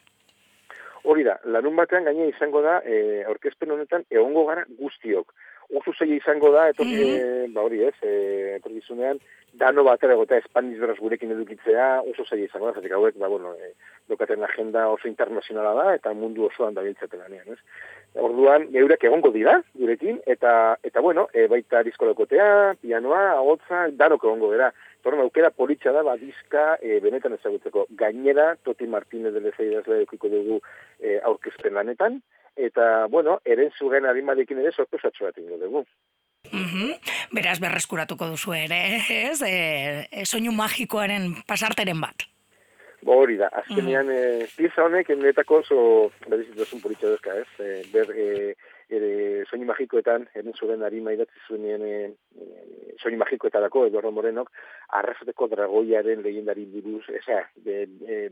Hori 1.03 1.23
da, 1.25 1.39
larun 1.45 1.77
batean 1.77 2.05
gaine 2.05 2.29
izango 2.29 2.63
da, 2.63 2.81
eh, 2.85 3.25
aurkezpen 3.27 3.71
honetan, 3.71 4.05
egongo 4.11 4.47
gara 4.47 4.65
guztiok 4.79 5.35
oso 5.75 5.93
zei 5.93 6.17
izango 6.17 6.51
da, 6.53 6.69
etorri, 6.71 6.97
mm 6.97 7.19
-hmm. 7.19 7.53
ba 7.53 7.63
hori 7.63 7.83
ez, 7.85 7.95
e, 8.03 8.57
etorri 8.57 8.81
zunean, 8.81 9.19
dano 9.53 9.85
batera 9.85 10.15
gota 10.15 10.37
espaniz 10.37 10.79
beraz 10.81 10.97
gurekin 10.99 11.33
edukitzea, 11.33 12.03
oso 12.03 12.25
zei 12.25 12.45
izango 12.45 12.67
da, 12.67 12.75
zatik 12.75 12.93
hauek, 12.93 13.17
ba, 13.19 13.29
bueno, 13.29 13.55
e, 13.55 13.73
dokaten 14.09 14.43
agenda 14.45 14.89
oso 14.89 15.09
internazionala 15.09 15.75
da, 15.75 15.95
eta 15.95 16.13
mundu 16.15 16.47
osoan 16.47 16.75
da 16.75 16.83
biltzaten 16.83 17.21
ganean, 17.21 17.49
ez? 17.53 17.59
Orduan, 18.15 18.69
eurek 18.73 19.05
egongo 19.05 19.31
dira, 19.31 19.63
gurekin, 19.75 20.21
eta, 20.27 20.79
eta 20.83 21.01
bueno, 21.01 21.29
e, 21.35 21.47
baita 21.47 21.83
diskolokotea, 21.83 22.75
pianoa, 22.81 23.33
agotza, 23.37 23.89
danok 23.93 24.25
egongo 24.25 24.53
dira. 24.53 24.73
Torna, 25.03 25.23
aukera 25.23 25.51
politxa 25.51 25.93
da, 25.93 26.03
badizka, 26.03 26.79
e, 26.83 26.99
benetan 27.01 27.37
ezagutzeko. 27.37 27.87
Gainera, 27.91 28.57
Toti 28.65 28.87
Martínez 28.87 29.33
de 29.35 29.41
Lezeidazle 29.41 30.01
eukiko 30.01 30.29
dugu 30.33 30.61
e, 30.99 31.19
aurkezpen 31.21 31.75
lanetan, 31.75 32.23
eta, 32.59 33.07
bueno, 33.07 33.39
eren 33.45 33.71
zugen 33.79 34.07
adimadekin 34.07 34.59
ere 34.59 34.73
sorpresatxo 34.73 35.29
bat 35.29 35.39
ingo 35.39 35.59
dugu. 35.61 35.85
Mm 36.53 36.97
Beraz, 37.33 37.59
berreskuratuko 37.61 38.27
duzu 38.31 38.55
ere, 38.57 38.79
ez? 39.13 39.43
E, 39.45 40.09
e, 40.11 40.25
soinu 40.25 40.53
magikoaren 40.57 41.35
pasarteren 41.47 42.01
bat. 42.01 42.25
Bo 43.05 43.19
hori 43.21 43.37
da, 43.37 43.51
azkenean, 43.53 44.07
mm 44.07 44.47
-hmm. 44.57 44.65
e, 44.65 44.83
honek, 44.83 45.11
enetako 45.11 45.59
oso, 45.61 46.11
berizituzun 46.27 46.81
politxo 46.81 47.11
duzka, 47.11 47.35
ez? 47.37 47.49
E, 47.61 47.83
ber, 47.93 48.11
e, 48.17 48.55
ere 48.89 49.45
soinu 49.49 49.67
magikoetan, 49.69 50.27
eren 50.39 50.55
zuen 50.57 50.83
harima 50.83 51.13
idatzi 51.13 51.41
zuen 51.47 51.85
e, 51.85 51.95
e, 52.41 52.47
soinu 52.99 53.19
magikoetarako, 53.21 53.87
Eduardo 53.89 54.13
Morenok, 54.15 54.51
arrasateko 54.99 55.49
dragoiaren 55.53 56.23
legendari 56.25 56.65
buruz, 56.73 57.05
eza, 57.21 57.43
de, 57.65 57.85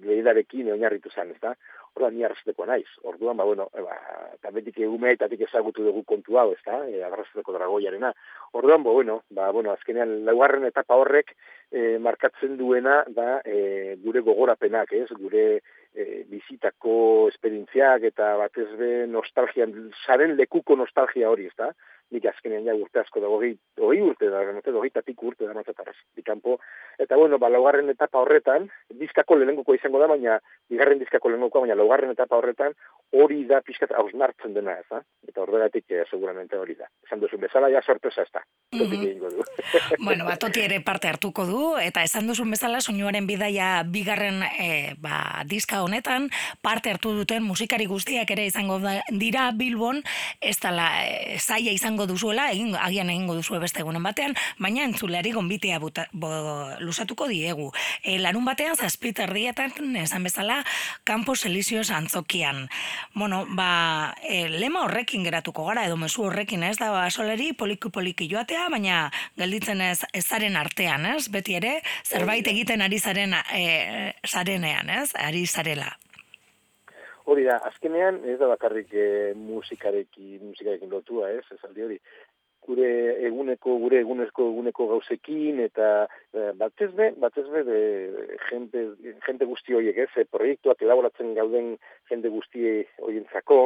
legendarekin 0.03 0.73
oinarritu 0.73 1.13
zen, 1.13 1.35
ez 1.35 1.41
da? 1.43 1.55
Orduan, 1.97 2.17
ni 2.17 2.25
arrasateko 2.27 2.67
naiz. 2.69 2.89
Orduan, 3.09 3.37
ba, 3.37 3.45
bueno, 3.49 3.69
ba, 3.73 3.97
eta 4.35 4.51
betik 4.53 4.81
egume 4.85 5.13
eta 5.15 5.29
ezagutu 5.31 5.85
dugu 5.85 6.03
kontu 6.05 6.39
hau, 6.39 6.51
ez 6.53 6.63
da? 6.67 6.83
E, 6.89 7.03
arrasateko 7.05 7.53
dragoiarena. 7.57 8.13
Orduan, 8.53 8.83
ba, 8.85 8.93
bueno, 8.93 9.23
ba, 9.31 9.51
bueno, 9.51 9.73
azkenean, 9.73 10.25
laugarren 10.25 10.65
etapa 10.65 10.97
horrek 10.97 11.37
e, 11.71 11.99
markatzen 11.99 12.57
duena, 12.57 13.03
da, 13.09 13.41
e, 13.45 13.97
gure 14.03 14.21
gogorapenak, 14.21 14.93
ez? 14.93 15.09
Gure 15.21 15.63
e, 15.97 16.25
bizitako 16.31 16.97
esperientziak 17.33 18.05
eta 18.11 18.35
batez 18.41 18.69
be 18.79 18.91
nostalgia, 19.11 19.67
saren 20.05 20.37
lekuko 20.37 20.77
nostalgia 20.77 21.31
hori, 21.33 21.49
ez 21.51 21.57
da? 21.59 21.73
Nik 22.15 22.27
azkenean 22.31 22.67
ja 22.69 22.75
urte 22.79 23.01
asko 23.01 23.21
da, 23.23 23.27
hori, 23.27 23.57
hori 23.83 24.03
urte 24.05 24.29
da, 24.31 24.45
hori 24.79 24.91
tapik 24.95 25.23
urte 25.27 25.47
da, 25.47 25.55
mazatarraz, 25.57 25.97
dikampo. 26.15 26.59
Eta 27.03 27.17
bueno, 27.19 27.39
ba, 27.43 27.51
laugarren 27.51 27.91
etapa 27.91 28.21
horretan, 28.23 28.69
dizkako 29.01 29.41
lehenengoko 29.41 29.75
izango 29.75 29.99
da, 29.99 30.07
baina, 30.13 30.39
bigarren 30.71 31.01
dizkako 31.03 31.33
lehenengoko, 31.33 31.65
baina 31.65 31.75
laugarren 31.79 32.15
etapa 32.15 32.39
horretan, 32.39 32.77
hori 33.17 33.43
da 33.49 33.61
pixkat 33.65 33.95
hausnartzen 33.97 34.55
dena, 34.55 34.77
ez 34.79 34.87
da? 34.91 35.01
Eta 35.27 35.43
horregatik, 35.43 35.85
eh, 35.91 36.05
seguramente 36.11 36.59
hori 36.59 36.77
da. 36.79 36.87
Esan 37.07 37.21
duzu 37.23 37.39
bezala 37.43 37.71
ja 37.75 37.83
sorpresa 37.83 38.23
ez 38.23 38.31
da. 38.33 38.45
Mm 38.77 39.43
bueno, 40.07 40.25
batoti 40.27 40.61
ere 40.61 40.81
parte 40.85 41.09
hartuko 41.09 41.47
du, 41.47 41.61
eta 41.81 42.03
esan 42.07 42.27
duzun 42.29 42.51
bezala, 42.53 42.81
soinuaren 42.81 43.27
bidaia 43.27 43.83
bigarren 43.83 44.43
e, 44.47 44.95
ba, 45.03 45.43
diska 45.49 45.83
honetan, 45.83 46.29
parte 46.63 46.91
hartu 46.91 47.15
duten 47.17 47.43
musikari 47.47 47.87
guztiak 47.87 48.31
ere 48.31 48.47
izango 48.51 48.79
dira 49.11 49.51
Bilbon, 49.57 50.03
ez 50.41 50.59
dala 50.63 50.89
e, 51.07 51.39
zaila 51.39 51.73
izango 51.73 51.96
duzuela, 52.05 52.51
egin, 52.53 52.75
agian 52.77 53.09
egingo 53.09 53.35
duzu 53.39 53.57
beste 53.63 53.81
egunen 53.81 54.05
batean, 54.05 54.35
baina 54.61 54.85
entzuleari 54.85 55.33
gonbitea 55.33 55.79
buta, 55.81 56.05
bo, 56.13 56.29
lusatuko 56.85 57.29
diegu. 57.31 57.71
E, 58.03 58.19
larun 58.21 58.45
batean, 58.45 58.77
zazpit 58.77 59.19
erdietan, 59.25 59.73
esan 59.97 60.29
bezala, 60.29 60.59
Campos 61.05 61.47
Elisios 61.49 61.91
antzokian. 61.91 62.69
Bueno, 63.15 63.47
ba, 63.49 64.15
e, 64.23 64.49
lema 64.53 64.85
horrekin 64.85 65.25
geratuko 65.25 65.65
gara, 65.71 65.87
edo 65.89 65.97
mesu 65.97 66.27
horrekin 66.29 66.67
ez 66.69 66.77
da, 66.77 66.91
ba, 66.93 67.09
soleri, 67.11 67.55
poliki 67.57 67.89
poliki 67.89 68.29
joatea, 68.29 68.69
baina 68.69 69.07
gelditzen 69.41 69.81
ez 69.81 70.03
ezaren 70.13 70.61
artean, 70.61 71.07
ez? 71.17 71.29
Beti 71.33 71.57
ere, 71.57 71.79
zerbait 72.05 72.47
egiten 72.53 72.85
ari 72.85 73.01
zaren 73.01 73.33
e, 73.55 74.13
zarenean, 74.27 74.91
ez? 74.91 75.13
Ari 75.17 75.47
zarela. 75.47 75.95
Hori 77.27 77.43
da, 77.43 77.59
azkenean 77.67 78.21
ez 78.31 78.39
da 78.39 78.47
bakarrik 78.47 78.93
e, 78.95 79.35
musikarekin, 79.35 80.45
musikarekin 80.47 80.93
lotua, 80.93 81.33
ez? 81.35 81.43
Ez 81.51 81.59
aldi 81.67 81.83
hori, 81.83 81.97
gure 82.67 82.91
eguneko, 83.27 83.77
gure 83.83 83.99
egunezko 84.03 84.47
eguneko 84.53 84.87
gauzekin, 84.93 85.59
eta 85.65 85.89
e, 86.35 86.53
batez 86.61 86.93
be, 86.99 87.11
batez 87.23 87.47
be, 87.51 87.65
de, 87.67 87.81
jente, 88.51 88.85
jente 89.27 89.49
guzti 89.51 89.75
horiek, 89.75 89.99
ez? 90.07 90.13
E, 90.23 90.27
proiektuak 90.37 90.87
elaboratzen 90.87 91.35
gauden 91.39 91.75
jende 92.11 92.31
guzti 92.31 92.79
horientzako, 93.03 93.61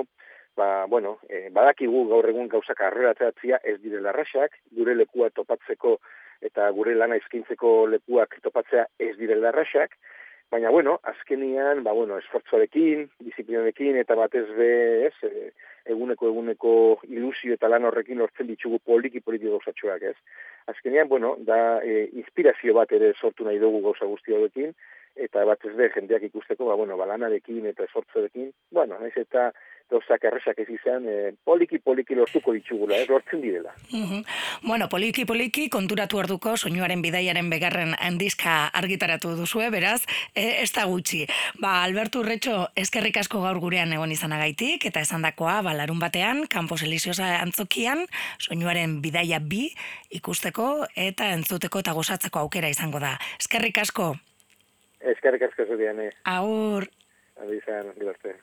ba, 0.56 0.70
bueno, 0.92 1.18
e, 1.28 1.48
badakigu 1.52 2.06
gaur 2.10 2.28
egun 2.32 2.48
gauzak 2.52 2.80
arreratzea 2.88 3.60
ez 3.64 3.76
direla 3.84 4.16
rasak, 4.16 4.56
gure 4.76 4.96
lekua 4.96 5.28
topatzeko 5.36 5.98
eta 6.44 6.70
gure 6.72 6.96
lana 6.96 7.20
izkintzeko 7.20 7.74
lekuak 7.92 8.38
topatzea 8.44 8.86
ez 8.98 9.14
direla 9.20 9.52
rasak, 9.52 9.96
baina, 10.50 10.70
bueno, 10.70 11.00
azkenian, 11.04 11.84
ba, 11.84 11.92
bueno, 11.92 12.18
esfortzoarekin, 12.18 13.08
disiplinarekin, 13.22 13.96
eta 13.96 14.16
batez 14.18 14.46
be, 14.56 14.70
ez, 15.06 15.14
e, 15.22 15.50
eguneko 15.94 16.28
eguneko 16.28 16.72
ilusio 17.08 17.54
eta 17.54 17.70
lan 17.70 17.86
horrekin 17.88 18.18
lortzen 18.18 18.50
ditugu 18.50 18.80
poliki 18.84 19.22
poliki 19.22 19.48
gauzatxoak, 19.48 20.02
ez. 20.10 20.16
Azkenian, 20.72 21.08
bueno, 21.08 21.36
da 21.46 21.78
e, 21.82 22.08
inspirazio 22.18 22.74
bat 22.74 22.92
ere 22.92 23.12
sortu 23.14 23.46
nahi 23.46 23.62
dugu 23.62 23.82
gauza 23.86 24.10
guzti 24.10 24.34
horrekin, 24.34 24.74
eta 25.16 25.44
batez 25.46 25.72
be, 25.78 25.90
jendeak 25.94 26.26
ikusteko, 26.30 26.66
ba, 26.66 26.78
bueno, 26.80 26.98
balanarekin 26.98 27.70
eta 27.70 27.86
esfortzoarekin, 27.86 28.50
bueno, 28.74 28.98
naiz 28.98 29.16
eta 29.22 29.50
gauzak 29.90 30.24
erresak 30.24 30.58
ez 30.62 30.68
izan, 30.70 31.06
e, 31.08 31.32
poliki 31.44 31.80
poliki 31.82 32.14
lortuko 32.14 32.54
ditugula, 32.54 32.96
ez 32.96 33.08
lortzen 33.10 33.42
direla. 33.42 33.74
Bueno, 34.62 34.88
poliki 34.92 35.24
poliki 35.26 35.68
konturatu 35.72 36.20
orduko 36.20 36.56
soinuaren 36.56 37.02
bidaiaren 37.02 37.50
begarren 37.50 37.94
handizka 37.98 38.68
argitaratu 38.80 39.34
duzue, 39.38 39.70
beraz, 39.70 40.00
e, 40.34 40.62
ez 40.62 40.70
da 40.76 40.86
gutxi. 40.90 41.24
Ba, 41.60 41.80
Alberto 41.84 42.22
Urretxo, 42.24 42.68
eskerrik 42.78 43.20
asko 43.22 43.42
gaur 43.42 43.60
gurean 43.62 43.92
egon 43.92 44.12
izanagaitik, 44.14 44.86
eta 44.90 45.02
esan 45.06 45.26
dakoa, 45.26 45.60
ba, 45.66 45.74
larun 45.76 46.00
batean, 46.02 46.46
Campos 46.50 46.82
Eliziosa 46.86 47.36
antzokian, 47.40 48.06
soinuaren 48.38 49.00
bidaia 49.02 49.40
bi 49.40 49.68
ikusteko 50.10 50.86
eta 50.96 51.30
entzuteko 51.34 51.82
eta 51.82 51.94
gozatzeko 51.96 52.44
aukera 52.44 52.70
izango 52.72 53.02
da. 53.02 53.16
Eskerrik 53.40 53.82
asko. 53.82 54.14
Eskerrik 55.00 55.48
asko 55.48 55.66
zurian, 55.66 56.00
eh. 56.04 56.12
Aur. 56.28 56.86
Adizan, 57.40 57.94
liberte. 57.96 58.36